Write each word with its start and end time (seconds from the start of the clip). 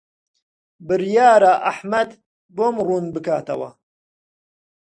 بڕیارە 0.87 1.53
ئەحمەد 1.65 2.09
بۆم 2.55 2.75
ڕوون 2.85 3.05
بکاتەوە. 3.13 3.69